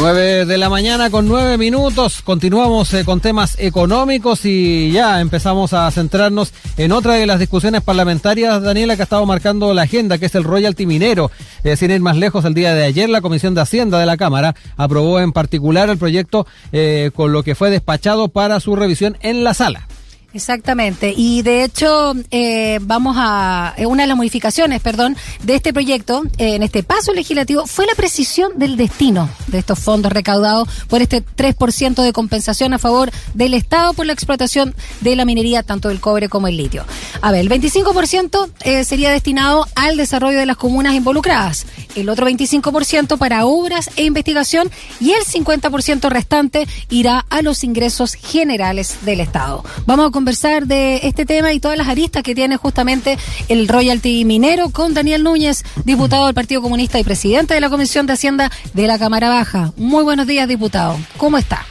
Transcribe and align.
9 0.00 0.46
de 0.46 0.56
la 0.56 0.70
mañana 0.70 1.10
con 1.10 1.28
9 1.28 1.58
minutos. 1.58 2.22
Continuamos 2.22 2.94
eh, 2.94 3.04
con 3.04 3.20
temas 3.20 3.56
económicos 3.58 4.46
y 4.46 4.90
ya 4.92 5.20
empezamos 5.20 5.74
a 5.74 5.90
centrarnos 5.90 6.54
en 6.78 6.92
otra 6.92 7.14
de 7.14 7.26
las 7.26 7.38
discusiones 7.38 7.82
parlamentarias, 7.82 8.62
Daniela, 8.62 8.96
que 8.96 9.02
ha 9.02 9.04
estado 9.04 9.26
marcando 9.26 9.74
la 9.74 9.82
agenda, 9.82 10.16
que 10.16 10.24
es 10.24 10.34
el 10.34 10.44
royalty 10.44 10.86
minero. 10.86 11.30
Eh, 11.64 11.76
sin 11.76 11.90
ir 11.90 12.00
más 12.00 12.16
lejos, 12.16 12.46
el 12.46 12.54
día 12.54 12.74
de 12.74 12.84
ayer 12.84 13.10
la 13.10 13.20
Comisión 13.20 13.54
de 13.54 13.60
Hacienda 13.60 13.98
de 13.98 14.06
la 14.06 14.16
Cámara 14.16 14.54
aprobó 14.78 15.20
en 15.20 15.32
particular 15.32 15.90
el 15.90 15.98
proyecto 15.98 16.46
eh, 16.72 17.10
con 17.14 17.32
lo 17.32 17.42
que 17.42 17.54
fue 17.54 17.68
despachado 17.68 18.28
para 18.28 18.58
su 18.60 18.76
revisión 18.76 19.18
en 19.20 19.44
la 19.44 19.52
sala. 19.52 19.86
Exactamente. 20.32 21.12
Y 21.16 21.42
de 21.42 21.64
hecho, 21.64 22.14
eh, 22.30 22.78
vamos 22.82 23.16
a. 23.18 23.74
eh, 23.76 23.86
Una 23.86 24.04
de 24.04 24.06
las 24.06 24.16
modificaciones, 24.16 24.80
perdón, 24.80 25.16
de 25.42 25.56
este 25.56 25.72
proyecto, 25.72 26.22
eh, 26.38 26.54
en 26.54 26.62
este 26.62 26.84
paso 26.84 27.12
legislativo, 27.12 27.66
fue 27.66 27.84
la 27.86 27.94
precisión 27.96 28.52
del 28.56 28.76
destino 28.76 29.28
de 29.48 29.58
estos 29.58 29.78
fondos 29.80 30.12
recaudados 30.12 30.68
por 30.88 31.02
este 31.02 31.24
3% 31.24 32.02
de 32.02 32.12
compensación 32.12 32.72
a 32.74 32.78
favor 32.78 33.10
del 33.34 33.54
Estado 33.54 33.92
por 33.92 34.06
la 34.06 34.12
explotación 34.12 34.74
de 35.00 35.16
la 35.16 35.24
minería, 35.24 35.64
tanto 35.64 35.88
del 35.88 36.00
cobre 36.00 36.28
como 36.28 36.46
el 36.46 36.56
litio. 36.56 36.84
A 37.22 37.32
ver, 37.32 37.40
el 37.40 37.48
25% 37.48 38.50
eh, 38.62 38.84
sería 38.84 39.10
destinado 39.10 39.66
al 39.74 39.96
desarrollo 39.96 40.38
de 40.38 40.46
las 40.46 40.56
comunas 40.56 40.94
involucradas, 40.94 41.66
el 41.96 42.08
otro 42.08 42.28
25% 42.28 43.18
para 43.18 43.46
obras 43.46 43.90
e 43.96 44.04
investigación 44.04 44.70
y 45.00 45.10
el 45.10 45.24
50% 45.24 46.08
restante 46.08 46.68
irá 46.88 47.26
a 47.30 47.42
los 47.42 47.64
ingresos 47.64 48.14
generales 48.14 48.98
del 49.04 49.18
Estado. 49.20 49.64
Vamos 49.86 50.06
a 50.08 50.10
conversar 50.20 50.66
de 50.66 51.00
este 51.04 51.24
tema 51.24 51.54
y 51.54 51.60
todas 51.60 51.78
las 51.78 51.88
aristas 51.88 52.22
que 52.22 52.34
tiene 52.34 52.58
justamente 52.58 53.16
el 53.48 53.66
royalty 53.66 54.26
minero 54.26 54.68
con 54.68 54.92
Daniel 54.92 55.22
Núñez, 55.24 55.64
diputado 55.86 56.26
del 56.26 56.34
Partido 56.34 56.60
Comunista 56.60 56.98
y 56.98 57.04
presidente 57.04 57.54
de 57.54 57.60
la 57.62 57.70
Comisión 57.70 58.06
de 58.06 58.12
Hacienda 58.12 58.50
de 58.74 58.86
la 58.86 58.98
Cámara 58.98 59.30
Baja. 59.30 59.72
Muy 59.78 60.04
buenos 60.04 60.26
días, 60.26 60.46
diputado. 60.46 60.98
¿Cómo 61.16 61.38
está? 61.38 61.64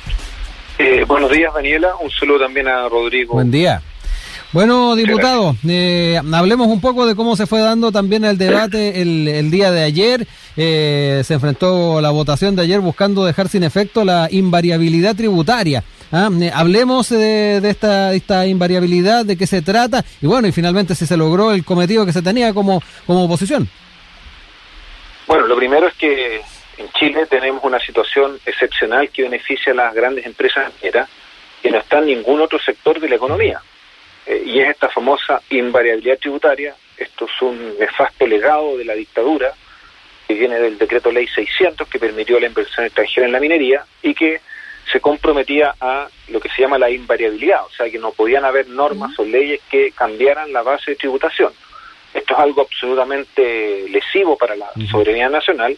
Eh, 0.80 1.06
buenos 1.08 1.32
días, 1.32 1.54
Daniela. 1.54 1.90
Un 2.02 2.10
saludo 2.10 2.40
también 2.40 2.68
a 2.68 2.90
Rodrigo. 2.90 3.36
Buen 3.36 3.52
día. 3.52 3.84
Bueno, 4.52 4.96
diputado, 4.96 5.56
eh, 5.68 6.20
hablemos 6.34 6.70
un 6.70 6.82
poco 6.82 7.06
de 7.06 7.14
cómo 7.14 7.36
se 7.36 7.46
fue 7.46 7.60
dando 7.60 7.92
también 7.92 8.26
el 8.26 8.40
debate 8.40 9.00
el, 9.00 9.28
el 9.28 9.52
día 9.52 9.70
de 9.70 9.84
ayer. 9.84 10.28
Eh, 10.58 11.22
se 11.24 11.36
enfrentó 11.36 12.02
la 12.02 12.10
votación 12.10 12.56
de 12.56 12.64
ayer 12.64 12.80
buscando 12.80 13.26
dejar 13.26 13.48
sin 13.48 13.62
efecto 13.62 14.04
la 14.04 14.28
invariabilidad 14.32 15.16
tributaria. 15.16 15.84
Ah, 16.12 16.30
hablemos 16.54 17.10
de, 17.10 17.62
de 17.62 17.70
esta, 17.70 18.14
esta 18.14 18.48
invariabilidad, 18.48 19.26
de 19.26 19.38
qué 19.38 19.46
se 19.46 19.62
trata 19.62 20.04
y 20.22 20.26
bueno, 20.26 20.48
y 20.48 20.52
finalmente 20.52 20.96
si 20.96 21.06
se 21.06 21.18
logró 21.18 21.52
el 21.52 21.64
cometido 21.64 22.06
que 22.06 22.14
se 22.14 22.22
tenía 22.22 22.54
como, 22.54 22.82
como 23.06 23.26
oposición. 23.26 23.70
Bueno, 25.28 25.46
lo 25.46 25.56
primero 25.56 25.88
es 25.88 25.94
que 25.94 26.42
en 26.80 26.90
Chile 26.98 27.28
tenemos 27.28 27.64
una 27.64 27.80
situación 27.80 28.40
excepcional 28.46 29.10
que 29.10 29.24
beneficia 29.24 29.74
a 29.74 29.76
las 29.76 29.94
grandes 29.94 30.26
empresas 30.26 30.72
que 30.82 31.70
no 31.70 31.78
está 31.78 32.00
en 32.00 32.06
ningún 32.06 32.42
otro 32.42 32.58
sector 32.58 33.00
de 33.00 33.10
la 33.10 33.16
economía. 33.16 33.62
Eh, 34.26 34.44
y 34.46 34.60
es 34.60 34.70
esta 34.70 34.90
famosa 34.90 35.42
invariabilidad 35.50 36.18
tributaria. 36.18 36.74
Esto 36.98 37.26
es 37.26 37.42
un 37.42 37.78
nefasto 37.78 38.26
legado 38.26 38.78
de 38.78 38.86
la 38.86 38.94
dictadura 38.94 39.54
que 40.28 40.34
viene 40.36 40.60
del 40.60 40.78
decreto 40.78 41.12
ley 41.12 41.28
600 41.28 41.88
que 41.88 42.00
permitió 42.00 42.40
la 42.40 42.48
inversión 42.48 42.86
extranjera 42.86 43.26
en 43.26 43.34
la 43.34 43.40
minería 43.40 43.84
y 44.02 44.14
que 44.14 44.42
se 44.92 45.00
comprometía 45.00 45.76
a 45.80 46.08
lo 46.30 46.40
que 46.40 46.50
se 46.50 46.62
llama 46.62 46.78
la 46.78 46.90
invariabilidad, 46.90 47.66
o 47.66 47.70
sea 47.72 47.90
que 47.90 48.00
no 48.00 48.12
podían 48.12 48.46
haber 48.46 48.68
normas 48.70 49.18
o 49.20 49.24
leyes 49.24 49.62
que 49.70 49.92
cambiaran 49.92 50.52
la 50.52 50.64
base 50.64 50.92
de 50.92 50.98
tributación. 50.98 51.54
Esto 52.14 52.34
es 52.34 52.40
algo 52.40 52.62
absolutamente 52.62 53.88
lesivo 53.90 54.36
para 54.36 54.56
la 54.56 54.70
soberanía 54.90 55.30
nacional 55.30 55.78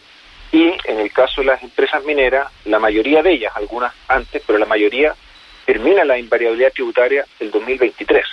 y 0.50 0.72
en 0.84 1.00
el 1.00 1.12
caso 1.12 1.40
de 1.40 1.48
las 1.48 1.62
empresas 1.62 2.04
mineras, 2.04 2.48
la 2.64 2.78
mayoría 2.78 3.22
de 3.22 3.32
ellas, 3.32 3.52
algunas 3.54 3.92
antes, 4.08 4.42
pero 4.46 4.58
la 4.58 4.66
mayoría 4.66 5.14
termina 5.64 6.04
la 6.04 6.18
invariabilidad 6.18 6.72
tributaria 6.72 7.24
el 7.38 7.50
2023. 7.50 8.24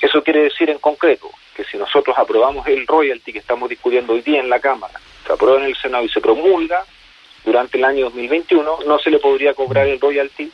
Eso 0.00 0.22
quiere 0.22 0.44
decir 0.44 0.68
en 0.68 0.78
concreto 0.78 1.30
que 1.54 1.64
si 1.64 1.76
nosotros 1.76 2.16
aprobamos 2.18 2.66
el 2.66 2.86
royalty 2.86 3.32
que 3.32 3.38
estamos 3.38 3.68
discutiendo 3.68 4.12
hoy 4.12 4.22
día 4.22 4.40
en 4.40 4.50
la 4.50 4.60
Cámara, 4.60 4.98
se 5.26 5.32
aprueba 5.32 5.60
en 5.60 5.66
el 5.66 5.76
Senado 5.76 6.04
y 6.04 6.08
se 6.08 6.20
promulga 6.20 6.84
durante 7.44 7.78
el 7.78 7.84
año 7.84 8.04
2021, 8.06 8.78
no 8.86 8.98
se 8.98 9.10
le 9.10 9.18
podría 9.18 9.54
cobrar 9.54 9.86
el 9.86 10.00
royalty 10.00 10.50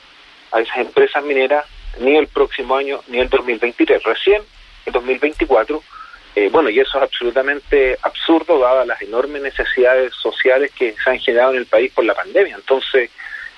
a 0.52 0.60
esas 0.60 0.78
empresas 0.78 1.22
mineras 1.24 1.66
ni 2.00 2.16
el 2.16 2.28
próximo 2.28 2.76
año 2.76 3.00
ni 3.08 3.18
el 3.18 3.28
2023. 3.28 4.02
Recién, 4.02 4.42
el 4.86 4.92
2024, 4.92 5.82
eh, 6.36 6.48
bueno, 6.50 6.70
y 6.70 6.80
eso 6.80 6.98
es 6.98 7.04
absolutamente 7.04 7.98
absurdo 8.02 8.58
dadas 8.58 8.86
las 8.86 9.02
enormes 9.02 9.42
necesidades 9.42 10.14
sociales 10.14 10.72
que 10.76 10.94
se 11.02 11.10
han 11.10 11.18
generado 11.18 11.52
en 11.52 11.58
el 11.58 11.66
país 11.66 11.92
por 11.92 12.04
la 12.04 12.14
pandemia. 12.14 12.56
Entonces, 12.56 13.10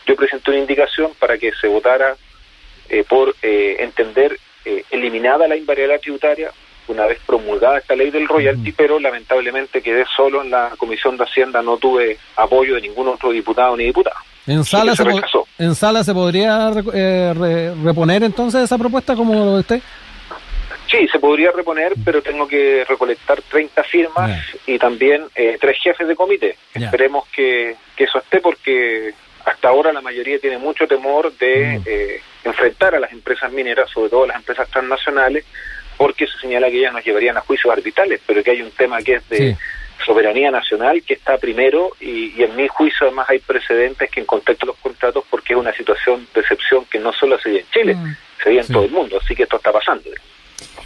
yo 0.06 0.16
presenté 0.16 0.50
una 0.50 0.60
indicación 0.60 1.12
para 1.18 1.38
que 1.38 1.52
se 1.52 1.68
votara 1.68 2.16
eh, 2.88 3.04
por 3.08 3.36
eh, 3.42 3.76
entender 3.78 4.38
eh, 4.64 4.84
eliminada 4.90 5.46
la 5.46 5.56
invariabilidad 5.56 6.00
tributaria 6.00 6.52
una 6.90 7.06
vez 7.06 7.18
promulgada 7.26 7.78
esta 7.78 7.94
ley 7.96 8.10
del 8.10 8.26
royalty, 8.28 8.72
pero 8.72 8.98
lamentablemente 8.98 9.82
quedé 9.82 10.04
solo 10.16 10.42
en 10.42 10.50
la 10.50 10.70
Comisión 10.76 11.16
de 11.16 11.24
Hacienda, 11.24 11.62
no 11.62 11.76
tuve 11.76 12.18
apoyo 12.36 12.74
de 12.74 12.80
ningún 12.82 13.08
otro 13.08 13.30
diputado 13.30 13.76
ni 13.76 13.84
diputada. 13.84 14.16
En 14.46 14.64
sala, 14.64 14.96
se, 14.96 15.04
en 15.58 15.74
sala 15.74 16.02
se 16.02 16.12
podría 16.14 16.70
eh, 16.92 17.32
re- 17.36 17.74
reponer 17.84 18.24
entonces 18.24 18.62
esa 18.62 18.78
propuesta 18.78 19.14
como 19.14 19.34
lo 19.34 19.54
de 19.54 19.60
usted. 19.60 19.80
Sí, 20.90 21.06
se 21.12 21.20
podría 21.20 21.52
reponer, 21.52 21.92
pero 22.04 22.20
tengo 22.20 22.48
que 22.48 22.84
recolectar 22.88 23.40
30 23.42 23.82
firmas 23.84 24.40
y 24.66 24.76
también 24.78 25.22
eh, 25.36 25.56
tres 25.60 25.76
jefes 25.80 26.08
de 26.08 26.16
comité. 26.16 26.56
Esperemos 26.74 27.28
que, 27.28 27.76
que 27.94 28.04
eso 28.04 28.18
esté 28.18 28.40
porque 28.40 29.12
hasta 29.44 29.68
ahora 29.68 29.92
la 29.92 30.00
mayoría 30.00 30.38
tiene 30.40 30.58
mucho 30.58 30.88
temor 30.88 31.32
de 31.38 31.78
Mm. 31.78 31.82
eh, 31.86 32.20
enfrentar 32.42 32.94
a 32.94 33.00
las 33.00 33.12
empresas 33.12 33.52
mineras, 33.52 33.88
sobre 33.90 34.10
todo 34.10 34.26
las 34.26 34.36
empresas 34.36 34.68
transnacionales, 34.70 35.44
porque 36.00 36.26
se 36.26 36.38
señala 36.38 36.70
que 36.70 36.78
ellas 36.78 36.94
nos 36.94 37.04
llevarían 37.04 37.36
a 37.36 37.42
juicios 37.42 37.70
arbitrales, 37.70 38.22
pero 38.26 38.42
que 38.42 38.52
hay 38.52 38.62
un 38.62 38.70
tema 38.70 39.02
que 39.02 39.16
es 39.16 39.28
de 39.28 39.36
Sí. 39.36 39.56
soberanía 40.06 40.50
nacional 40.50 41.02
que 41.02 41.12
está 41.12 41.36
primero 41.36 41.90
y, 42.00 42.32
y 42.40 42.42
en 42.42 42.56
mi 42.56 42.68
juicio 42.68 43.06
además 43.06 43.28
hay 43.28 43.38
precedentes 43.38 44.10
que 44.10 44.20
en 44.20 44.24
contexto 44.24 44.64
de 44.64 44.72
los 44.72 44.78
contratos 44.80 45.24
porque 45.28 45.52
es 45.52 45.58
una 45.58 45.74
situación 45.74 46.26
de 46.32 46.40
excepción 46.40 46.86
que 46.86 46.98
no 46.98 47.12
solo 47.12 47.38
se 47.38 47.50
ve 47.50 47.58
en 47.58 47.66
Chile, 47.70 47.94
Mm. 47.96 48.16
se 48.42 48.48
ve 48.48 48.56
en 48.56 48.64
Sí. 48.64 48.72
todo 48.72 48.84
el 48.86 48.90
mundo, 48.92 49.18
así 49.22 49.36
que 49.36 49.42
esto 49.42 49.56
está 49.58 49.70
pasando. 49.72 49.99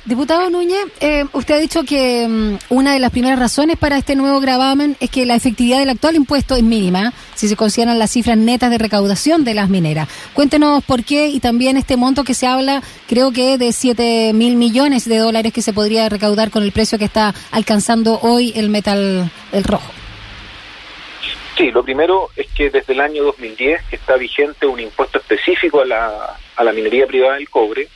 Diputado 0.06 0.50
Núñez, 0.50 0.84
eh, 1.00 1.24
usted 1.32 1.54
ha 1.54 1.58
dicho 1.58 1.82
que 1.82 2.28
mm, 2.28 2.58
una 2.68 2.92
de 2.92 2.98
las 2.98 3.10
primeras 3.10 3.38
razones 3.38 3.78
para 3.78 3.96
este 3.96 4.16
nuevo 4.16 4.38
gravamen 4.38 4.98
es 5.00 5.08
que 5.08 5.24
la 5.24 5.34
efectividad 5.34 5.78
del 5.78 5.88
actual 5.88 6.14
impuesto 6.14 6.56
es 6.56 6.62
mínima 6.62 7.14
si 7.34 7.48
se 7.48 7.56
consideran 7.56 7.98
las 7.98 8.10
cifras 8.10 8.36
netas 8.36 8.70
de 8.70 8.76
recaudación 8.76 9.44
de 9.44 9.54
las 9.54 9.70
mineras. 9.70 10.06
Cuéntenos 10.34 10.84
por 10.84 11.04
qué 11.04 11.28
y 11.28 11.40
también 11.40 11.78
este 11.78 11.96
monto 11.96 12.22
que 12.22 12.34
se 12.34 12.46
habla, 12.46 12.82
creo 13.08 13.32
que 13.32 13.56
de 13.56 13.72
7 13.72 14.32
mil 14.34 14.56
millones 14.56 15.08
de 15.08 15.16
dólares 15.16 15.54
que 15.54 15.62
se 15.62 15.72
podría 15.72 16.06
recaudar 16.10 16.50
con 16.50 16.64
el 16.64 16.72
precio 16.72 16.98
que 16.98 17.06
está 17.06 17.34
alcanzando 17.50 18.18
hoy 18.20 18.52
el 18.56 18.68
metal 18.68 19.30
el 19.52 19.64
rojo. 19.64 19.90
Sí, 21.56 21.70
lo 21.70 21.82
primero 21.82 22.28
es 22.36 22.48
que 22.48 22.68
desde 22.68 22.92
el 22.92 23.00
año 23.00 23.24
2010 23.24 23.84
que 23.84 23.96
está 23.96 24.16
vigente 24.16 24.66
un 24.66 24.80
impuesto 24.80 25.16
específico 25.16 25.80
a 25.80 25.86
la, 25.86 26.36
a 26.56 26.64
la 26.64 26.72
minería 26.74 27.06
privada 27.06 27.36
del 27.36 27.48
cobre, 27.48 27.88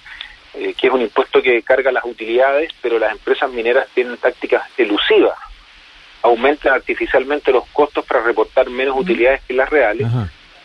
eh, 0.59 0.75
que 0.75 0.89
es 0.89 0.93
un 0.93 1.03
impuesto 1.03 1.41
que 1.41 1.63
carga 1.63 1.93
las 1.93 2.05
utilidades, 2.05 2.73
pero 2.83 2.99
las 2.99 3.13
empresas 3.13 3.51
mineras 3.51 3.89
tienen 3.95 4.17
tácticas 4.17 4.63
elusivas. 4.77 5.39
Aumentan 6.23 6.75
artificialmente 6.75 7.53
los 7.53 7.67
costos 7.69 8.05
para 8.05 8.23
reportar 8.23 8.69
menos 8.69 8.99
utilidades 8.99 9.43
que 9.47 9.55
las 9.55 9.71
reales, 9.71 10.09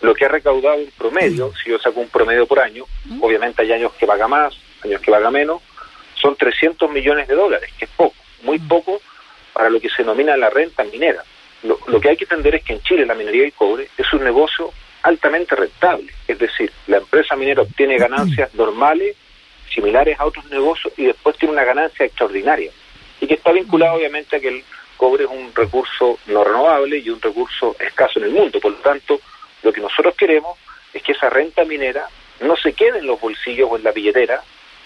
lo 0.02 0.16
que 0.16 0.26
ha 0.26 0.30
recaudado 0.30 0.78
un 0.78 0.90
promedio, 0.98 1.54
si 1.64 1.70
yo 1.70 1.80
saco 1.80 2.00
un 2.00 2.10
promedio 2.10 2.48
por 2.48 2.60
año, 2.60 2.86
obviamente 3.22 3.62
hay 3.62 3.72
años 3.72 3.94
que 3.94 4.08
paga 4.08 4.28
más, 4.28 4.58
años 4.84 5.00
que 5.00 5.12
paga 5.12 5.30
menos, 5.30 5.62
son 6.16 6.36
300 6.36 6.90
millones 6.90 7.28
de 7.28 7.36
dólares, 7.36 7.72
que 7.78 7.86
es 7.86 7.92
poco, 7.92 8.16
muy 8.42 8.58
poco 8.60 9.00
para 9.54 9.70
lo 9.70 9.80
que 9.80 9.90
se 9.90 10.02
denomina 10.02 10.36
la 10.36 10.50
renta 10.50 10.84
minera. 10.86 11.24
Lo, 11.62 11.78
lo 11.88 12.02
que 12.02 12.10
hay 12.10 12.18
que 12.18 12.26
entender 12.26 12.56
es 12.56 12.64
que 12.64 12.74
en 12.74 12.82
Chile 12.82 13.06
la 13.06 13.14
minería 13.14 13.44
del 13.44 13.54
cobre 13.54 13.90
es 13.96 14.12
un 14.12 14.24
negocio 14.24 14.74
altamente 15.04 15.56
rentable, 15.56 16.12
es 16.28 16.40
decir, 16.40 16.72
la 16.88 16.98
empresa 16.98 17.36
minera 17.36 17.62
obtiene 17.62 17.98
ganancias 18.00 18.54
normales, 18.56 19.16
similares 19.74 20.20
a 20.20 20.26
otros 20.26 20.46
negocios, 20.50 20.94
y 20.98 21.06
después 21.06 21.38
tiene 21.38 21.54
una 21.54 21.64
ganancia 21.64 22.06
extraordinaria, 22.06 22.72
y 23.20 23.28
que 23.28 23.36
está 23.36 23.52
vinculado 23.52 23.96
obviamente 23.96 24.36
a 24.36 24.40
que 24.40 24.50
el 24.50 24.64
cobre 24.98 25.26
es 25.26 25.30
un 25.30 25.54
recurso 25.54 26.20
no 26.28 26.44
renovable 26.44 26.98
y 26.98 27.10
un 27.10 27.22
recurso 27.22 27.76
escaso 27.80 28.20
en 28.20 28.26
el 28.26 28.32
mundo. 28.32 28.60
Por 28.60 28.72
lo 28.72 28.78
tanto, 28.78 29.20
lo 29.62 29.74
que 29.74 29.82
nosotros 29.82 30.16
queremos 30.16 30.58
es 30.94 31.02
que 31.02 31.14
esa 31.14 31.30
renta 31.30 31.66
minera 31.66 32.08
no 32.42 32.56
se 32.56 32.74
quede 32.74 33.00
en 33.00 33.08
los 33.08 33.20
bolsillos 33.20 33.70
o 33.72 33.78
en 33.78 33.84
la 33.84 33.92
billetera 33.92 34.42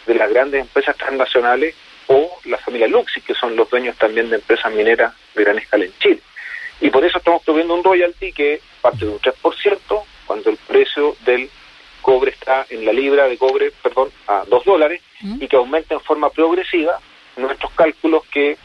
de 0.06 0.16
las 0.16 0.30
grandes 0.30 0.62
empresas 0.62 0.96
transnacionales 0.96 1.76
o 2.08 2.40
la 2.46 2.58
familia 2.58 2.88
Luxi, 2.88 3.22
que 3.22 3.34
son 3.34 3.56
los 3.56 3.70
dueños 3.70 3.98
también 3.98 4.30
de 4.30 4.38
empresas 4.38 4.74
mineras 4.74 5.14
de 5.36 5.44
gran 5.44 5.58
escala 5.58 5.86
en 5.86 5.94
Chile. 6.00 6.22
Y 6.80 6.90
por 6.90 7.04
eso 7.04 7.18
estamos 7.18 7.44
promoviendo 7.44 7.76
un 7.76 7.84
royalty 7.84 8.32
que 8.32 8.62
parte 8.82 9.06
de 9.06 9.12
un 9.12 9.20
3% 9.20 10.04
cuando 10.26 10.50
el 10.50 10.58
precio 10.58 11.16
del 11.26 11.50
cobre 12.08 12.32
está 12.32 12.66
en 12.70 12.86
la 12.86 12.94
libra 12.94 13.28
de 13.28 13.38
cobre, 13.38 13.70
perdón, 13.84 14.10
a 14.28 14.46
2 14.48 14.64
dólares 14.64 15.02
¿Mm? 15.20 15.44
y 15.44 15.48
que 15.50 15.58
aumenta 15.58 15.94
en 15.94 16.00
forma 16.00 16.30
progresiva 16.30 17.02
nuestros 17.36 17.70
cálculos 17.74 18.26
que 18.28 18.58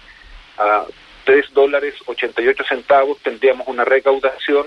a 0.59 0.85
3 1.25 1.53
dólares 1.53 1.97
88 2.07 2.63
centavos 2.69 3.19
tendríamos 3.19 3.67
una 3.67 3.85
recaudación 3.85 4.65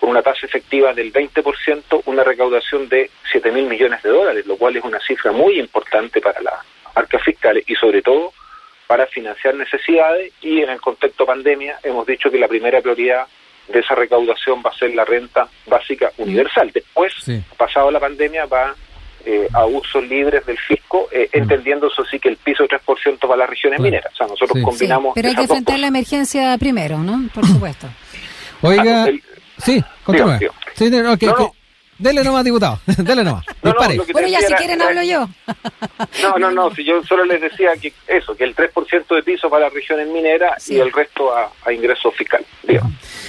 con 0.00 0.08
una 0.08 0.22
tasa 0.22 0.46
efectiva 0.46 0.94
del 0.94 1.12
20%, 1.12 2.02
una 2.06 2.24
recaudación 2.24 2.88
de 2.88 3.10
7 3.30 3.52
mil 3.52 3.66
millones 3.66 4.02
de 4.02 4.08
dólares, 4.08 4.46
lo 4.46 4.56
cual 4.56 4.74
es 4.74 4.84
una 4.84 4.98
cifra 5.00 5.30
muy 5.30 5.60
importante 5.60 6.22
para 6.22 6.40
las 6.40 6.54
arcas 6.94 7.22
fiscales 7.22 7.62
y 7.66 7.74
sobre 7.74 8.00
todo 8.00 8.32
para 8.86 9.06
financiar 9.06 9.54
necesidades 9.54 10.32
y 10.40 10.62
en 10.62 10.70
el 10.70 10.80
contexto 10.80 11.26
pandemia 11.26 11.78
hemos 11.82 12.06
dicho 12.06 12.30
que 12.30 12.38
la 12.38 12.48
primera 12.48 12.80
prioridad 12.80 13.26
de 13.72 13.80
esa 13.80 13.94
recaudación 13.94 14.62
va 14.64 14.70
a 14.70 14.78
ser 14.78 14.94
la 14.94 15.04
renta 15.04 15.48
básica 15.66 16.12
universal. 16.18 16.70
Después, 16.72 17.12
pasado 17.56 17.90
la 17.90 18.00
pandemia, 18.00 18.46
va 18.46 18.74
eh, 19.24 19.48
a 19.52 19.64
usos 19.66 20.06
libres 20.08 20.44
del 20.46 20.58
fisco, 20.58 21.08
eh, 21.12 21.28
entendiendo 21.32 21.86
eso 21.86 22.04
sí 22.04 22.18
que 22.18 22.28
el 22.28 22.36
piso 22.36 22.64
3% 22.64 23.18
para 23.20 23.36
las 23.36 23.50
regiones 23.50 23.80
mineras. 23.80 24.12
O 24.12 24.16
sea, 24.16 24.26
nosotros 24.26 24.62
combinamos... 24.64 25.12
pero 25.14 25.28
hay 25.28 25.34
que 25.34 25.42
enfrentar 25.42 25.78
la 25.78 25.86
emergencia 25.86 26.56
primero, 26.58 26.98
¿no? 26.98 27.28
Por 27.32 27.46
supuesto. 27.46 27.88
Oiga... 28.62 29.06
Sí, 29.58 29.82
continúe. 30.02 30.38
Sí, 30.74 30.90
no, 30.90 31.16
que, 31.16 31.32
Dele 32.02 32.24
nomás, 32.24 32.44
diputado. 32.44 32.80
Dele 32.98 33.22
nomás. 33.22 33.44
No, 33.62 33.72
bueno, 34.12 34.28
ya 34.28 34.40
si 34.40 34.52
quieren 34.54 34.82
hablo 34.82 35.02
yo. 35.02 35.28
No, 36.22 36.38
no, 36.38 36.50
no. 36.50 36.74
Si 36.74 36.84
yo 36.84 37.02
solo 37.04 37.24
les 37.24 37.40
decía 37.40 37.70
que 37.80 37.92
eso, 38.06 38.36
que 38.36 38.44
el 38.44 38.54
3% 38.54 39.14
de 39.14 39.22
piso 39.22 39.48
para 39.48 39.64
las 39.64 39.74
regiones 39.74 40.08
mineras 40.08 40.68
y 40.68 40.78
el 40.78 40.92
resto 40.92 41.34
a, 41.34 41.50
a 41.64 41.72
ingresos 41.72 42.14
fiscales. 42.14 42.46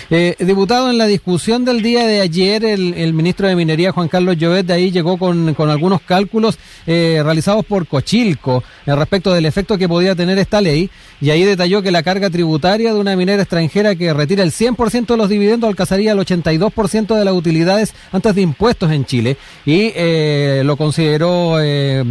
Eh, 0.10 0.36
diputado, 0.40 0.90
en 0.90 0.98
la 0.98 1.08
discusión 1.08 1.66
del 1.66 1.82
día 1.82 2.06
de 2.06 2.22
ayer, 2.22 2.66
el, 2.66 3.14
ministro 3.14 3.48
de 3.48 3.56
Minería, 3.56 3.92
Juan 3.92 4.08
Carlos 4.08 4.38
Llovet, 4.38 4.66
de 4.66 4.74
ahí 4.74 4.92
llegó 4.92 5.18
con, 5.18 5.54
con 5.54 5.70
algunos 5.70 6.02
cálculos 6.02 6.60
eh, 6.86 7.22
realizados 7.24 7.66
por 7.66 7.88
Cochilco 7.88 8.64
eh, 8.86 8.96
respecto 8.96 9.34
del 9.34 9.46
efecto 9.46 9.78
que 9.78 9.88
podía 9.88 10.16
tener 10.16 10.38
esta 10.38 10.62
ley. 10.62 10.90
Y 11.22 11.30
ahí 11.30 11.44
detalló 11.46 11.82
que 11.82 11.92
la 11.92 12.04
carga 12.04 12.30
tributaria 12.30 12.94
de 12.94 13.00
una 13.00 13.16
minera 13.16 13.42
extranjera 13.42 13.96
que 13.96 14.14
retira 14.14 14.44
el 14.44 14.52
100% 14.52 15.06
de 15.06 15.18
los 15.18 15.30
dividendos 15.30 15.70
alcanzaría 15.70 16.12
el 16.12 16.20
82% 16.20 17.16
de 17.16 17.26
las 17.26 17.34
utilidades 17.34 17.96
antes 18.12 18.36
de 18.36 18.42
impuestos 18.42 18.63
en 18.70 19.06
Chile. 19.06 19.38
Y 19.66 19.92
eh, 19.96 20.62
lo 20.64 20.78
consideró 20.78 21.58
eh, 21.60 22.04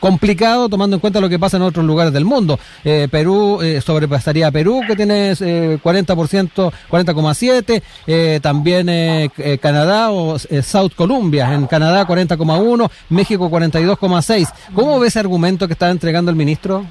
complicado 0.00 0.68
tomando 0.68 0.96
en 0.96 1.00
cuenta 1.00 1.20
lo 1.20 1.28
que 1.28 1.38
pasa 1.38 1.56
en 1.56 1.62
otros 1.62 1.84
lugares 1.84 2.12
del 2.12 2.24
mundo. 2.24 2.58
Eh, 2.84 3.08
Perú 3.10 3.60
sobrepasaría 3.84 4.48
a 4.48 4.50
Perú, 4.50 4.82
que 4.86 4.96
tiene 4.96 5.32
40%, 5.32 6.72
40,7%. 6.90 8.40
también 8.40 9.30
Canadá 9.60 10.10
o 10.10 10.38
South 10.38 10.92
Columbia. 10.94 11.52
En 11.54 11.66
Canadá 11.66 12.06
40,1%, 12.06 12.90
México 13.08 13.50
42,6%. 13.50 14.52
¿Cómo 14.74 14.98
ve 14.98 15.08
ese 15.08 15.20
argumento 15.20 15.66
que 15.66 15.72
está 15.72 15.90
entregando 15.90 16.30
el 16.30 16.36
ministro? 16.36 16.84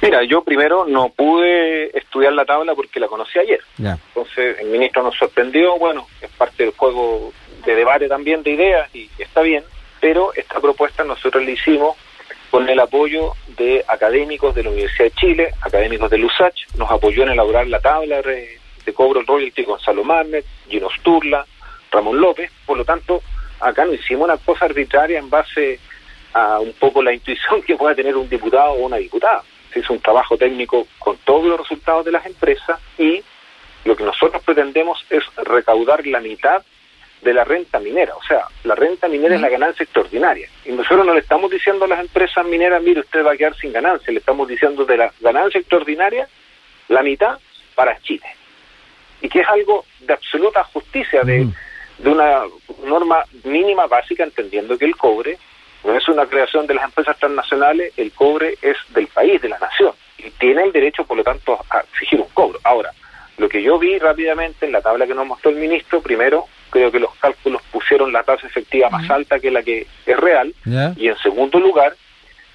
Mira, 0.00 0.22
yo 0.22 0.42
primero 0.42 0.86
no 0.86 1.08
pude 1.08 1.96
estudiar 1.96 2.32
la 2.32 2.44
tabla 2.44 2.74
porque 2.74 3.00
la 3.00 3.08
conocí 3.08 3.38
ayer. 3.38 3.60
Entonces 3.78 4.58
el 4.60 4.68
ministro 4.68 5.02
nos 5.02 5.16
sorprendió, 5.16 5.76
bueno, 5.78 6.06
es 6.20 6.30
parte 6.30 6.64
del 6.64 6.72
juego 6.74 7.32
de 7.68 7.74
debate 7.74 8.08
también 8.08 8.42
de 8.42 8.52
ideas 8.52 8.94
y 8.94 9.10
está 9.18 9.42
bien, 9.42 9.62
pero 10.00 10.32
esta 10.34 10.58
propuesta 10.58 11.04
nosotros 11.04 11.44
la 11.44 11.50
hicimos 11.50 11.98
con 12.50 12.66
el 12.66 12.80
apoyo 12.80 13.34
de 13.58 13.84
académicos 13.86 14.54
de 14.54 14.62
la 14.62 14.70
Universidad 14.70 15.04
de 15.04 15.10
Chile, 15.10 15.50
académicos 15.60 16.10
de 16.10 16.16
LUSACH, 16.16 16.76
nos 16.78 16.90
apoyó 16.90 17.24
en 17.24 17.30
elaborar 17.30 17.66
la 17.66 17.78
tabla 17.80 18.22
de, 18.22 18.58
cobro 18.94 19.20
royalty 19.20 19.64
Gonzalo 19.64 20.02
Marnet, 20.02 20.46
Gino 20.66 20.88
Sturla, 20.88 21.44
Ramón 21.90 22.18
López, 22.18 22.50
por 22.64 22.78
lo 22.78 22.86
tanto, 22.86 23.20
acá 23.60 23.84
no 23.84 23.92
hicimos 23.92 24.24
una 24.24 24.38
cosa 24.38 24.64
arbitraria 24.64 25.18
en 25.18 25.28
base 25.28 25.78
a 26.32 26.58
un 26.60 26.72
poco 26.72 27.02
la 27.02 27.12
intuición 27.12 27.60
que 27.66 27.76
pueda 27.76 27.94
tener 27.94 28.16
un 28.16 28.30
diputado 28.30 28.72
o 28.72 28.86
una 28.86 28.96
diputada. 28.96 29.42
Se 29.74 29.80
hizo 29.80 29.92
un 29.92 30.00
trabajo 30.00 30.38
técnico 30.38 30.86
con 30.98 31.18
todos 31.18 31.44
los 31.44 31.58
resultados 31.58 32.06
de 32.06 32.12
las 32.12 32.24
empresas 32.24 32.80
y 32.96 33.22
lo 33.84 33.94
que 33.94 34.04
nosotros 34.04 34.42
pretendemos 34.42 35.04
es 35.10 35.22
recaudar 35.36 36.06
la 36.06 36.20
mitad 36.20 36.62
de 37.22 37.34
la 37.34 37.44
renta 37.44 37.78
minera. 37.78 38.14
O 38.14 38.22
sea, 38.22 38.44
la 38.64 38.74
renta 38.74 39.08
minera 39.08 39.34
es 39.34 39.40
la 39.40 39.48
ganancia 39.48 39.84
extraordinaria. 39.84 40.48
Y 40.64 40.72
nosotros 40.72 41.04
no 41.04 41.14
le 41.14 41.20
estamos 41.20 41.50
diciendo 41.50 41.84
a 41.84 41.88
las 41.88 42.00
empresas 42.00 42.44
mineras, 42.46 42.82
mire, 42.82 43.00
usted 43.00 43.24
va 43.24 43.32
a 43.32 43.36
quedar 43.36 43.56
sin 43.56 43.72
ganancia. 43.72 44.12
Le 44.12 44.20
estamos 44.20 44.48
diciendo 44.48 44.84
de 44.84 44.96
la 44.96 45.12
ganancia 45.20 45.60
extraordinaria, 45.60 46.28
la 46.88 47.02
mitad 47.02 47.38
para 47.74 48.00
Chile. 48.00 48.26
Y 49.20 49.28
que 49.28 49.40
es 49.40 49.48
algo 49.48 49.84
de 50.00 50.12
absoluta 50.12 50.62
justicia, 50.64 51.22
de, 51.22 51.46
de 51.98 52.08
una 52.10 52.42
norma 52.84 53.24
mínima 53.44 53.86
básica, 53.86 54.24
entendiendo 54.24 54.78
que 54.78 54.84
el 54.84 54.96
cobre 54.96 55.38
no 55.84 55.96
es 55.96 56.08
una 56.08 56.26
creación 56.26 56.66
de 56.66 56.74
las 56.74 56.84
empresas 56.84 57.18
transnacionales, 57.18 57.92
el 57.96 58.12
cobre 58.12 58.56
es 58.62 58.76
del 58.90 59.06
país, 59.08 59.40
de 59.40 59.48
la 59.48 59.58
nación, 59.58 59.92
y 60.18 60.30
tiene 60.30 60.62
el 60.64 60.72
derecho, 60.72 61.04
por 61.04 61.16
lo 61.16 61.24
tanto, 61.24 61.58
a 61.70 61.80
exigir 61.80 62.20
un 62.20 62.28
cobro. 62.30 62.58
Ahora, 62.64 62.92
lo 63.36 63.48
que 63.48 63.62
yo 63.62 63.78
vi 63.78 63.98
rápidamente 63.98 64.66
en 64.66 64.72
la 64.72 64.82
tabla 64.82 65.06
que 65.06 65.14
nos 65.14 65.26
mostró 65.26 65.50
el 65.50 65.56
ministro, 65.56 66.00
primero, 66.00 66.46
creo 66.78 66.92
que 66.92 67.00
los 67.00 67.14
cálculos 67.16 67.60
pusieron 67.72 68.12
la 68.12 68.22
tasa 68.22 68.46
efectiva 68.46 68.88
más 68.88 69.10
alta 69.10 69.40
que 69.40 69.50
la 69.50 69.62
que 69.62 69.86
es 70.06 70.16
real, 70.16 70.54
y 70.96 71.08
en 71.08 71.18
segundo 71.18 71.58
lugar, 71.58 71.96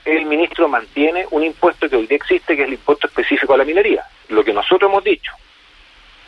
el 0.05 0.25
ministro 0.25 0.67
mantiene 0.67 1.25
un 1.31 1.43
impuesto 1.43 1.89
que 1.89 1.95
hoy 1.95 2.07
día 2.07 2.17
existe, 2.17 2.55
que 2.55 2.61
es 2.63 2.67
el 2.67 2.73
impuesto 2.73 3.07
específico 3.07 3.53
a 3.53 3.57
la 3.57 3.65
minería. 3.65 4.05
Lo 4.29 4.43
que 4.43 4.53
nosotros 4.53 4.89
hemos 4.89 5.03
dicho, 5.03 5.31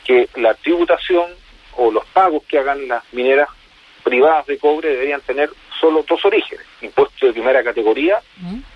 que 0.03 0.27
la 0.35 0.53
tributación 0.53 1.31
o 1.77 1.91
los 1.91 2.05
pagos 2.07 2.43
que 2.47 2.57
hagan 2.57 2.87
las 2.87 3.03
mineras 3.13 3.49
privadas 4.03 4.45
de 4.45 4.57
cobre 4.57 4.89
deberían 4.89 5.21
tener 5.21 5.49
solo 5.79 6.05
dos 6.07 6.23
orígenes. 6.25 6.65
Impuesto 6.81 7.25
de 7.25 7.33
primera 7.33 7.63
categoría, 7.63 8.19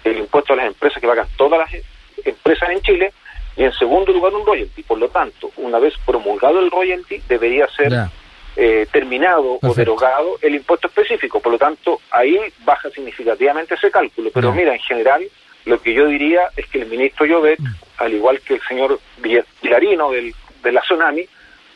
el 0.03 0.17
impuesto 0.17 0.53
a 0.53 0.55
las 0.55 0.67
empresas 0.67 1.01
que 1.01 1.07
pagan 1.07 1.27
todas 1.37 1.59
las 1.59 1.83
empresas 2.25 2.69
en 2.69 2.81
Chile, 2.81 3.13
y 3.55 3.63
en 3.63 3.73
segundo 3.73 4.13
lugar 4.13 4.33
un 4.33 4.45
royalty. 4.45 4.83
Por 4.83 4.97
lo 4.97 5.09
tanto, 5.09 5.51
una 5.57 5.79
vez 5.79 5.93
promulgado 6.05 6.59
el 6.59 6.71
royalty, 6.71 7.21
debería 7.27 7.67
ser 7.67 7.91
eh, 8.61 8.87
terminado 8.91 9.57
o 9.61 9.73
derogado 9.73 10.37
el 10.41 10.53
impuesto 10.53 10.89
específico. 10.89 11.39
Por 11.39 11.53
lo 11.53 11.57
tanto, 11.57 12.01
ahí 12.11 12.37
baja 12.65 12.89
significativamente 12.89 13.75
ese 13.75 13.89
cálculo. 13.89 14.31
Pero 14.33 14.51
mira, 14.51 14.73
en 14.73 14.81
general, 14.81 15.25
lo 15.63 15.81
que 15.81 15.93
yo 15.93 16.07
diría 16.07 16.41
es 16.57 16.67
que 16.67 16.79
el 16.79 16.87
ministro 16.87 17.25
Llobet, 17.25 17.57
mm. 17.57 17.65
al 17.99 18.13
igual 18.13 18.41
que 18.41 18.55
el 18.55 18.61
señor 18.67 18.99
Villarino 19.21 20.11
del, 20.11 20.35
de 20.61 20.71
la 20.73 20.81
Tsunami, 20.81 21.25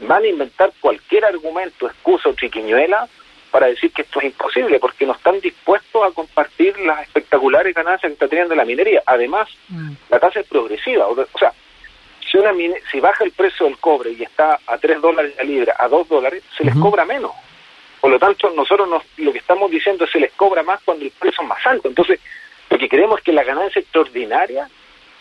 van 0.01 0.23
a 0.23 0.27
inventar 0.27 0.73
cualquier 0.81 1.23
argumento, 1.23 1.87
excusa 1.87 2.27
o 2.27 2.33
triquiñuela 2.33 3.07
para 3.49 3.67
decir 3.67 3.93
que 3.93 4.01
esto 4.01 4.19
es 4.19 4.25
imposible, 4.25 4.77
porque 4.79 5.05
no 5.05 5.13
están 5.13 5.39
dispuestos 5.39 6.03
a 6.03 6.11
compartir 6.11 6.77
las 6.79 7.03
espectaculares 7.03 7.73
ganancias 7.73 8.09
que 8.09 8.13
está 8.13 8.27
teniendo 8.27 8.55
la 8.55 8.65
minería. 8.65 9.01
Además, 9.05 9.47
mm. 9.69 9.91
la 10.09 10.19
tasa 10.19 10.41
es 10.41 10.47
progresiva. 10.47 11.07
O 11.07 11.15
sea, 11.39 11.53
si, 12.33 12.37
una 12.39 12.51
si 12.91 12.99
baja 12.99 13.23
el 13.23 13.31
precio 13.31 13.67
del 13.67 13.77
cobre 13.77 14.11
y 14.11 14.23
está 14.23 14.59
a 14.65 14.77
3 14.79 14.99
dólares 15.01 15.35
la 15.37 15.43
libra, 15.43 15.75
a 15.77 15.87
2 15.87 16.09
dólares, 16.09 16.43
se 16.57 16.63
les 16.63 16.75
cobra 16.75 17.05
menos. 17.05 17.31
Por 18.01 18.09
lo 18.09 18.17
tanto, 18.17 18.49
nosotros 18.49 18.89
nos, 18.89 19.03
lo 19.17 19.31
que 19.31 19.37
estamos 19.37 19.69
diciendo 19.69 20.03
es 20.03 20.09
que 20.09 20.17
se 20.17 20.25
les 20.25 20.33
cobra 20.33 20.63
más 20.63 20.81
cuando 20.83 21.05
el 21.05 21.11
precio 21.11 21.43
es 21.43 21.47
más 21.47 21.65
alto. 21.65 21.87
Entonces, 21.87 22.19
lo 22.71 22.77
que 22.79 22.89
queremos 22.89 23.19
es 23.19 23.23
que 23.23 23.33
la 23.33 23.43
ganancia 23.43 23.79
extraordinaria 23.79 24.67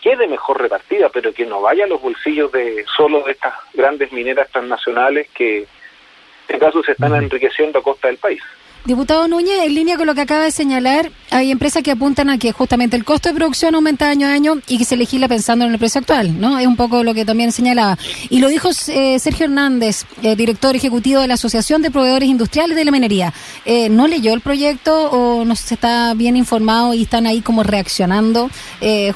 quede 0.01 0.27
mejor 0.27 0.59
repartida, 0.59 1.09
pero 1.09 1.31
que 1.31 1.45
no 1.45 1.61
vaya 1.61 1.85
a 1.85 1.87
los 1.87 2.01
bolsillos 2.01 2.51
de 2.51 2.83
solo 2.97 3.21
de 3.21 3.33
estas 3.33 3.53
grandes 3.73 4.11
mineras 4.11 4.49
transnacionales 4.49 5.29
que 5.29 5.67
este 6.47 6.59
caso 6.59 6.83
se 6.83 6.93
están 6.93 7.13
enriqueciendo 7.15 7.79
a 7.79 7.83
costa 7.83 8.07
del 8.07 8.17
país. 8.17 8.41
Diputado 8.85 9.29
Núñez, 9.29 9.63
en 9.63 9.75
línea 9.75 9.95
con 9.95 10.07
lo 10.07 10.13
que 10.13 10.19
acaba 10.19 10.43
de 10.43 10.51
señalar, 10.51 11.09
hay 11.31 11.51
empresas 11.51 11.81
que 11.81 11.91
apuntan 11.91 12.29
a 12.29 12.37
que 12.37 12.51
justamente 12.51 12.97
el 12.97 13.05
costo 13.05 13.29
de 13.29 13.35
producción 13.35 13.75
aumenta 13.75 14.09
año 14.09 14.27
a 14.27 14.33
año 14.33 14.57
y 14.67 14.77
que 14.77 14.83
se 14.83 14.97
legisla 14.97 15.29
pensando 15.29 15.63
en 15.63 15.71
el 15.71 15.79
precio 15.79 16.01
actual, 16.01 16.37
¿no? 16.41 16.59
Es 16.59 16.67
un 16.67 16.75
poco 16.75 17.01
lo 17.01 17.13
que 17.13 17.23
también 17.23 17.53
señalaba. 17.53 17.97
Y 18.29 18.39
lo 18.39 18.49
dijo 18.49 18.71
eh, 18.89 19.19
Sergio 19.19 19.45
Hernández, 19.45 20.03
eh, 20.21 20.35
director 20.35 20.75
ejecutivo 20.75 21.21
de 21.21 21.29
la 21.29 21.35
Asociación 21.35 21.81
de 21.81 21.91
Proveedores 21.91 22.27
Industriales 22.27 22.75
de 22.75 22.83
la 22.83 22.91
Minería. 22.91 23.33
Eh, 23.63 23.87
¿No 23.87 24.05
leyó 24.05 24.33
el 24.33 24.41
proyecto 24.41 25.09
o 25.11 25.45
no 25.45 25.55
se 25.55 25.75
está 25.75 26.13
bien 26.13 26.35
informado 26.35 26.93
y 26.93 27.03
están 27.03 27.25
ahí 27.25 27.39
como 27.39 27.63
reaccionando 27.63 28.49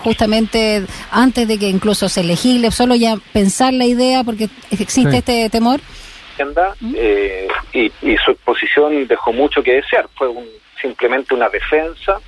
justamente 0.01 0.85
antes 1.11 1.45
de 1.45 1.57
que 1.57 1.69
incluso 1.69 2.07
se 2.07 2.23
legisle, 2.23 2.71
solo 2.71 2.95
ya 2.95 3.17
pensar 3.33 3.73
la 3.73 3.85
idea 3.85 4.23
porque 4.23 4.49
existe 4.71 5.17
este 5.17 5.49
temor? 5.49 5.81
Eh, 6.95 7.47
y, 7.73 8.17
su 8.17 8.31
exposición 8.31 9.07
dejó 9.07 9.33
mucho 9.33 9.63
que 9.63 9.73
desear. 9.73 10.07
Fue 10.15 10.27
un, 10.27 10.47
simplemente 10.81 11.33
una 11.33 11.49
defensa, 11.49 12.19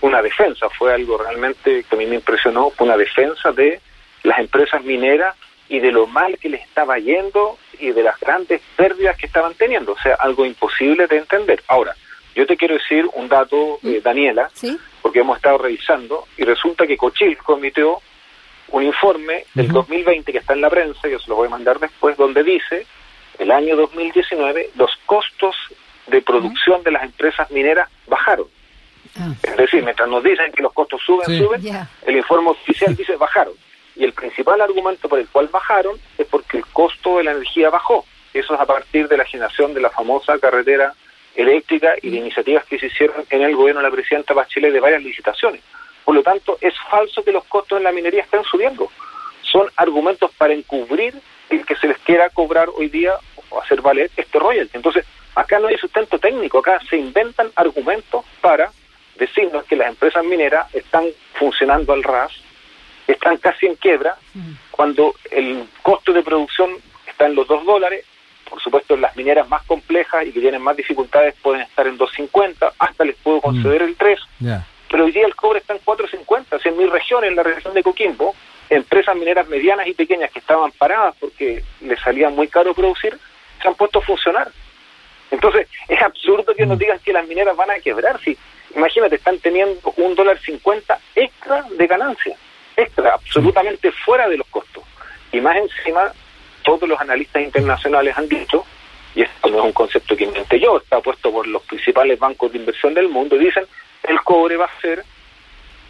una 0.00 0.22
defensa, 0.22 0.68
fue 0.70 0.94
algo 0.94 1.18
realmente 1.18 1.84
que 1.84 1.94
a 1.94 1.98
mí 1.98 2.06
me 2.06 2.16
impresionó, 2.16 2.70
fue 2.70 2.86
una 2.86 2.96
defensa 2.96 3.52
de 3.52 3.80
las 4.22 4.38
empresas 4.38 4.82
mineras 4.84 5.36
y 5.68 5.78
de 5.78 5.92
lo 5.92 6.06
mal 6.06 6.36
que 6.38 6.48
les 6.48 6.62
estaba 6.62 6.98
yendo 6.98 7.58
y 7.78 7.92
de 7.92 8.02
las 8.02 8.18
grandes 8.18 8.60
pérdidas 8.76 9.16
que 9.16 9.26
estaban 9.26 9.54
teniendo. 9.54 9.92
O 9.92 9.98
sea, 9.98 10.16
algo 10.16 10.44
imposible 10.44 11.06
de 11.06 11.18
entender. 11.18 11.62
Ahora, 11.68 11.94
yo 12.34 12.46
te 12.46 12.56
quiero 12.56 12.74
decir 12.74 13.06
un 13.14 13.28
dato, 13.28 13.78
eh, 13.82 14.00
Daniela, 14.02 14.50
porque 15.02 15.20
hemos 15.20 15.36
estado 15.36 15.58
revisando 15.58 16.26
y 16.36 16.44
resulta 16.44 16.86
que 16.86 16.96
Cochil 16.96 17.36
cometió 17.38 18.00
un 18.68 18.84
informe 18.84 19.44
del 19.54 19.68
2020 19.68 20.30
que 20.30 20.38
está 20.38 20.54
en 20.54 20.60
la 20.60 20.70
prensa, 20.70 21.08
yo 21.08 21.18
se 21.18 21.28
lo 21.28 21.36
voy 21.36 21.48
a 21.48 21.50
mandar 21.50 21.78
después, 21.78 22.16
donde 22.16 22.42
dice 22.44 22.86
el 23.40 23.50
año 23.50 23.74
2019 23.74 24.70
los 24.76 24.90
costos 25.06 25.56
de 26.06 26.20
producción 26.20 26.82
de 26.82 26.90
las 26.90 27.02
empresas 27.02 27.50
mineras 27.50 27.88
bajaron. 28.06 28.46
Ah. 29.18 29.32
Es 29.42 29.56
decir, 29.56 29.82
mientras 29.82 30.08
nos 30.08 30.22
dicen 30.22 30.52
que 30.52 30.62
los 30.62 30.72
costos 30.72 31.00
suben, 31.04 31.26
suben, 31.38 31.62
el 32.06 32.16
informe 32.16 32.50
oficial 32.50 32.94
dice 32.94 33.16
bajaron. 33.16 33.54
Y 33.96 34.04
el 34.04 34.12
principal 34.12 34.60
argumento 34.60 35.08
por 35.08 35.18
el 35.18 35.28
cual 35.28 35.48
bajaron 35.48 35.98
es 36.18 36.26
porque 36.26 36.58
el 36.58 36.66
costo 36.66 37.18
de 37.18 37.24
la 37.24 37.32
energía 37.32 37.70
bajó. 37.70 38.04
eso 38.34 38.54
es 38.54 38.60
a 38.60 38.66
partir 38.66 39.08
de 39.08 39.16
la 39.16 39.24
generación 39.24 39.74
de 39.74 39.80
la 39.80 39.90
famosa 39.90 40.38
carretera 40.38 40.94
eléctrica 41.34 41.94
y 42.02 42.10
de 42.10 42.18
iniciativas 42.18 42.64
que 42.66 42.78
se 42.78 42.86
hicieron 42.86 43.24
en 43.30 43.42
el 43.42 43.56
gobierno 43.56 43.80
de 43.80 43.88
la 43.88 43.94
presidenta 43.94 44.34
Bachelet 44.34 44.72
de 44.72 44.80
varias 44.80 45.02
licitaciones. 45.02 45.62
Por 46.04 46.14
lo 46.14 46.22
tanto, 46.22 46.58
es 46.60 46.74
falso 46.90 47.22
que 47.22 47.32
los 47.32 47.44
costos 47.44 47.78
en 47.78 47.84
la 47.84 47.92
minería 47.92 48.22
estén 48.22 48.44
subiendo. 48.44 48.90
Son 49.42 49.66
argumentos 49.76 50.30
para 50.36 50.52
encubrir 50.52 51.14
el 51.50 51.66
que 51.66 51.76
se 51.76 51.88
les 51.88 51.98
quiera 51.98 52.30
cobrar 52.30 52.68
hoy 52.74 52.88
día 52.88 53.14
o 53.50 53.60
hacer 53.60 53.80
valer 53.80 54.10
este 54.16 54.38
royalty. 54.38 54.76
Entonces, 54.76 55.04
acá 55.34 55.58
no 55.58 55.68
hay 55.68 55.76
sustento 55.76 56.18
técnico, 56.18 56.58
acá 56.58 56.80
se 56.88 56.96
inventan 56.96 57.50
argumentos 57.54 58.24
para 58.40 58.70
decirnos 59.16 59.64
que 59.64 59.76
las 59.76 59.88
empresas 59.88 60.24
mineras 60.24 60.74
están 60.74 61.04
funcionando 61.34 61.92
al 61.92 62.02
ras, 62.02 62.32
están 63.06 63.36
casi 63.36 63.66
en 63.66 63.74
quiebra, 63.74 64.16
cuando 64.70 65.14
el 65.30 65.68
costo 65.82 66.12
de 66.12 66.22
producción 66.22 66.70
está 67.06 67.26
en 67.26 67.34
los 67.34 67.46
dos 67.46 67.64
dólares, 67.66 68.04
por 68.48 68.60
supuesto 68.60 68.96
las 68.96 69.14
mineras 69.16 69.48
más 69.48 69.62
complejas 69.64 70.26
y 70.26 70.32
que 70.32 70.40
tienen 70.40 70.62
más 70.62 70.76
dificultades 70.76 71.34
pueden 71.42 71.62
estar 71.62 71.86
en 71.86 71.98
2.50, 71.98 72.72
hasta 72.78 73.04
les 73.04 73.16
puedo 73.16 73.40
conceder 73.40 73.82
el 73.82 73.96
3, 73.96 74.20
pero 74.90 75.04
hoy 75.04 75.12
día 75.12 75.26
el 75.26 75.36
cobre 75.36 75.60
está 75.60 75.74
en 75.74 75.80
4.50, 75.80 76.60
en 76.64 76.76
mi 76.76 76.86
región, 76.86 77.24
en 77.24 77.36
la 77.36 77.42
región 77.42 77.74
de 77.74 77.82
Coquimbo, 77.82 78.34
empresas 78.70 79.16
mineras 79.16 79.48
medianas 79.48 79.86
y 79.86 79.94
pequeñas 79.94 80.30
que 80.30 80.38
estaban 80.38 80.72
paradas 80.72 81.14
porque 81.20 81.62
les 81.80 82.00
salía 82.00 82.30
muy 82.30 82.48
caro 82.48 82.74
producir, 82.74 83.18
se 83.60 83.68
han 83.68 83.74
puesto 83.74 83.98
a 83.98 84.02
funcionar. 84.02 84.50
Entonces, 85.30 85.68
es 85.88 86.02
absurdo 86.02 86.54
que 86.54 86.66
nos 86.66 86.78
digan 86.78 86.98
que 86.98 87.12
las 87.12 87.26
mineras 87.26 87.56
van 87.56 87.70
a 87.70 87.78
quebrar. 87.78 88.20
Si, 88.20 88.36
imagínate, 88.74 89.16
están 89.16 89.38
teniendo 89.38 89.92
un 89.96 90.14
dólar 90.14 90.38
cincuenta 90.38 90.98
extra 91.14 91.64
de 91.70 91.86
ganancia, 91.86 92.36
extra, 92.76 93.14
absolutamente 93.14 93.92
fuera 93.92 94.28
de 94.28 94.38
los 94.38 94.46
costos. 94.48 94.84
Y 95.32 95.40
más 95.40 95.56
encima, 95.56 96.12
todos 96.62 96.88
los 96.88 97.00
analistas 97.00 97.42
internacionales 97.42 98.16
han 98.16 98.28
dicho, 98.28 98.64
y 99.14 99.22
esto 99.22 99.48
no 99.48 99.58
es 99.58 99.64
un 99.64 99.72
concepto 99.72 100.16
que 100.16 100.24
inventé 100.24 100.58
yo, 100.58 100.78
está 100.78 101.00
puesto 101.00 101.30
por 101.30 101.46
los 101.46 101.62
principales 101.62 102.18
bancos 102.18 102.52
de 102.52 102.58
inversión 102.58 102.94
del 102.94 103.08
mundo, 103.08 103.36
dicen 103.36 103.64
el 104.02 104.20
cobre 104.22 104.56
va 104.56 104.66
a 104.66 104.80
ser 104.80 105.04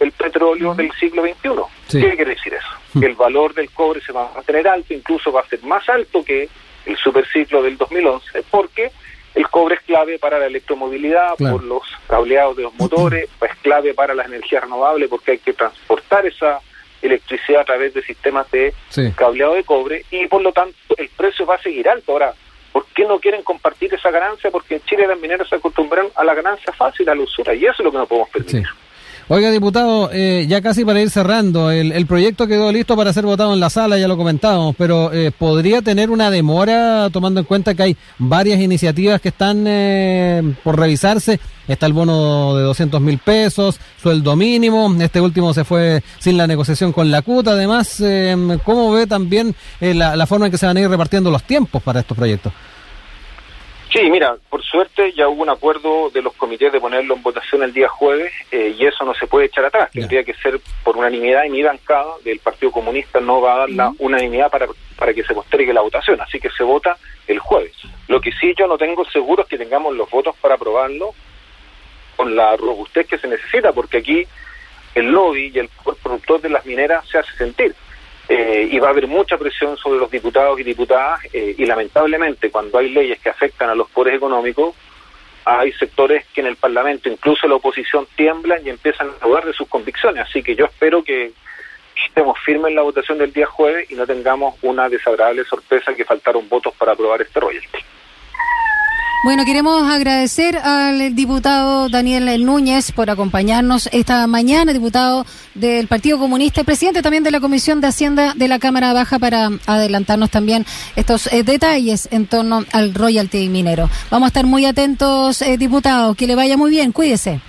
el 0.01 0.13
petróleo 0.13 0.75
del 0.75 0.91
siglo 0.93 1.23
XXI. 1.23 2.01
¿Qué 2.01 2.17
quiere 2.17 2.35
decir 2.35 2.55
eso? 2.55 2.99
Que 2.99 3.07
el 3.07 3.15
valor 3.15 3.55
del 3.55 3.71
cobre 3.71 4.01
se 4.01 4.13
va 4.13 4.31
a 4.31 4.35
mantener 4.35 4.67
alto, 4.67 4.95
incluso 4.95 5.31
va 5.31 5.43
a 5.43 5.49
ser 5.49 5.63
más 5.63 5.87
alto 5.89 6.25
que 6.25 6.49
el 6.87 6.97
superciclo 6.97 7.63
del 7.63 7.77
2011, 7.77 8.45
porque 8.51 8.91
el 9.35 9.49
cobre 9.49 9.77
es 9.77 9.81
clave 9.83 10.19
para 10.19 10.39
la 10.39 10.47
electromovilidad, 10.47 11.35
por 11.37 11.63
los 11.63 11.83
cableados 12.09 12.57
de 12.57 12.65
los 12.65 12.75
motores, 12.75 13.29
es 13.43 13.57
clave 13.63 13.95
para 13.95 14.15
las 14.15 14.27
energías 14.27 14.63
renovables, 14.63 15.09
porque 15.09 15.33
hay 15.33 15.39
que 15.39 15.53
transportar 15.53 16.27
esa 16.27 16.61
electricidad 17.03 17.63
a 17.63 17.65
través 17.65 17.95
de 17.95 18.03
sistemas 18.03 18.51
de 18.51 18.75
cableado 19.17 19.55
de 19.55 19.65
cobre, 19.65 20.05
y 20.11 20.27
por 20.27 20.43
lo 20.43 20.53
tanto 20.53 20.77
el 20.97 21.09
precio 21.11 21.47
va 21.47 21.55
a 21.55 21.63
seguir 21.63 21.89
alto. 21.89 22.13
Ahora, 22.13 22.35
¿por 22.73 22.87
qué 22.87 23.05
no 23.05 23.19
quieren 23.19 23.43
compartir 23.43 23.95
esa 23.95 24.11
ganancia? 24.11 24.51
Porque 24.51 24.77
en 24.77 24.83
Chile 24.83 25.07
las 25.07 25.19
mineras 25.19 25.49
se 25.49 25.57
acostumbran 25.57 26.09
a 26.15 26.25
la 26.25 26.35
ganancia 26.35 26.73
fácil, 26.73 27.09
a 27.09 27.15
la 27.15 27.23
usura, 27.23 27.55
y 27.55 27.65
eso 27.65 27.77
es 27.79 27.85
lo 27.85 27.93
que 27.93 27.99
no 27.99 28.07
podemos 28.07 28.31
permitir. 28.31 28.67
Oiga, 29.33 29.53
diputado, 29.53 30.11
eh, 30.13 30.47
ya 30.49 30.61
casi 30.61 30.85
para 30.85 31.01
ir 31.01 31.09
cerrando, 31.09 31.71
el, 31.71 32.05
proyecto 32.07 32.49
quedó 32.49 32.73
listo 32.73 32.97
para 32.97 33.13
ser 33.13 33.27
votado 33.27 33.55
en 33.55 33.61
la 33.61 33.71
sala, 33.71 33.97
ya 33.97 34.09
lo 34.09 34.17
comentábamos, 34.17 34.75
pero 34.77 35.13
eh, 35.13 35.31
¿podría 35.31 35.83
tener 35.83 36.11
una 36.11 36.33
demora 36.33 37.09
tomando 37.13 37.39
en 37.39 37.47
cuenta 37.47 37.77
que 37.77 37.83
hay 37.85 37.97
varias 38.19 38.59
iniciativas 38.59 39.21
que 39.21 39.29
están 39.29 39.67
eh, 39.69 40.57
por 40.65 40.77
revisarse? 40.77 41.39
Está 41.69 41.87
el 41.87 41.93
bono 41.93 42.57
de 42.57 42.65
200 42.65 43.01
mil 43.01 43.19
pesos, 43.19 43.79
sueldo 44.03 44.35
mínimo, 44.35 44.93
este 44.99 45.21
último 45.21 45.55
se 45.55 45.63
fue 45.63 46.03
sin 46.19 46.37
la 46.37 46.49
negociación 46.49 46.93
con 46.93 47.13
la 47.13 47.23
CUT, 47.23 47.47
además, 47.47 48.03
¿cómo 48.65 48.91
ve 48.91 49.07
también 49.07 49.55
la, 49.79 50.17
la 50.17 50.27
forma 50.27 50.47
en 50.47 50.51
que 50.51 50.59
se 50.59 50.67
van 50.67 50.77
a 50.77 50.81
ir 50.81 50.89
repartiendo 50.89 51.31
los 51.31 51.45
tiempos 51.45 51.81
para 51.85 52.01
estos 52.01 52.17
proyectos? 52.17 52.53
Sí, 54.01 54.11
mira, 54.11 54.35
por 54.49 54.63
suerte 54.63 55.13
ya 55.13 55.29
hubo 55.29 55.43
un 55.43 55.51
acuerdo 55.51 56.09
de 56.09 56.23
los 56.23 56.33
comités 56.33 56.73
de 56.73 56.81
ponerlo 56.81 57.15
en 57.15 57.23
votación 57.23 57.63
el 57.63 57.75
día 57.75 57.87
jueves 57.87 58.33
eh, 58.51 58.75
y 58.79 58.87
eso 58.87 59.05
no 59.05 59.13
se 59.13 59.27
puede 59.27 59.45
echar 59.45 59.67
atrás. 59.67 59.91
Tendría 59.93 60.25
que 60.25 60.33
ser 60.33 60.59
por 60.83 60.97
unanimidad 60.97 61.45
y 61.45 61.51
mi 61.51 61.63
bancada 61.63 62.15
del 62.25 62.39
Partido 62.39 62.73
Comunista 62.73 63.21
no 63.21 63.43
va 63.43 63.53
a 63.53 63.59
dar 63.59 63.71
la 63.71 63.93
unanimidad 63.99 64.51
para, 64.51 64.69
para 64.97 65.13
que 65.13 65.23
se 65.23 65.35
postergue 65.35 65.75
la 65.75 65.83
votación, 65.83 66.19
así 66.19 66.41
que 66.41 66.49
se 66.49 66.65
vota 66.65 66.97
el 67.27 67.41
jueves. 67.41 67.75
Lo 68.09 68.23
que 68.23 68.33
sí 68.33 68.55
yo 68.59 68.67
no 68.67 68.79
tengo 68.79 69.05
seguro 69.05 69.43
es 69.43 69.49
que 69.51 69.59
tengamos 69.59 69.95
los 69.95 70.09
votos 70.09 70.35
para 70.41 70.55
aprobarlo 70.55 71.13
con 72.17 72.35
la 72.35 72.57
robustez 72.57 73.07
que 73.07 73.19
se 73.19 73.29
necesita, 73.29 73.73
porque 73.73 73.99
aquí 73.99 74.27
el 74.95 75.11
lobby 75.11 75.53
y 75.55 75.59
el 75.59 75.69
productor 76.03 76.41
de 76.41 76.49
las 76.49 76.65
mineras 76.65 77.07
se 77.07 77.19
hace 77.19 77.33
sentir. 77.37 77.75
Eh, 78.33 78.69
y 78.71 78.79
va 78.79 78.87
a 78.87 78.91
haber 78.91 79.09
mucha 79.09 79.37
presión 79.37 79.77
sobre 79.77 79.99
los 79.99 80.09
diputados 80.09 80.61
y 80.61 80.63
diputadas 80.63 81.19
eh, 81.33 81.53
y 81.59 81.67
lamentablemente 81.67 82.49
cuando 82.49 82.79
hay 82.79 82.89
leyes 82.91 83.19
que 83.19 83.29
afectan 83.29 83.71
a 83.71 83.75
los 83.75 83.91
poderes 83.91 84.19
económicos 84.19 84.77
hay 85.45 85.73
sectores 85.73 86.25
que 86.33 86.41
en 86.41 86.47
el 86.47 86.55
Parlamento, 86.55 87.09
incluso 87.09 87.49
la 87.49 87.57
oposición, 87.57 88.07
tiemblan 88.15 88.65
y 88.65 88.71
empiezan 88.71 89.11
a 89.21 89.27
dudar 89.27 89.45
de 89.45 89.53
sus 89.53 89.67
convicciones. 89.67 90.29
Así 90.29 90.45
que 90.45 90.55
yo 90.55 90.67
espero 90.67 91.03
que 91.03 91.33
estemos 92.07 92.39
firmes 92.45 92.71
en 92.71 92.77
la 92.77 92.83
votación 92.83 93.19
del 93.19 93.33
día 93.33 93.47
jueves 93.47 93.91
y 93.91 93.95
no 93.95 94.07
tengamos 94.07 94.55
una 94.63 94.89
desagradable 94.89 95.45
sorpresa 95.45 95.95
que 95.95 96.05
faltaron 96.05 96.49
votos 96.49 96.73
para 96.77 96.93
aprobar 96.93 97.23
este 97.23 97.41
royalty. 97.41 97.79
Bueno, 99.23 99.45
queremos 99.45 99.87
agradecer 99.87 100.57
al 100.57 101.15
diputado 101.15 101.91
Daniel 101.91 102.43
Núñez 102.43 102.91
por 102.91 103.11
acompañarnos 103.11 103.91
esta 103.93 104.27
mañana, 104.27 104.73
diputado 104.73 105.27
del 105.55 105.89
Partido 105.89 106.19
Comunista 106.19 106.63
y 106.63 106.65
presidente 106.65 107.03
también 107.03 107.23
de 107.23 107.31
la 107.31 107.39
Comisión 107.39 107.83
de 107.83 107.89
Hacienda 107.89 108.33
de 108.35 108.49
la 108.49 108.59
Cámara 108.59 108.95
Baja 108.95 109.19
para 109.19 109.51
adelantarnos 109.67 110.31
también 110.31 110.65
estos 110.97 111.31
eh, 111.35 111.43
detalles 111.43 112.09
en 112.11 112.27
torno 112.29 112.65
al 112.73 112.95
royalty 112.95 113.51
minero. 113.51 113.91
Vamos 114.11 114.29
a 114.29 114.29
estar 114.29 114.47
muy 114.47 114.65
atentos, 114.65 115.43
eh, 115.43 115.59
diputado, 115.59 116.15
que 116.15 116.27
le 116.27 116.35
vaya 116.35 116.57
muy 116.57 116.71
bien, 116.71 116.91
cuídese. 116.91 117.41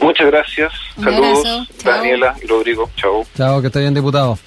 Muchas 0.00 0.28
gracias. 0.28 0.72
Saludos, 0.94 1.68
Daniela 1.84 2.36
y 2.40 2.46
Rodrigo. 2.46 2.88
Chao. 2.96 3.26
Chao, 3.36 3.60
que 3.60 3.66
esté 3.66 3.80
bien, 3.80 3.94
diputado. 3.94 4.38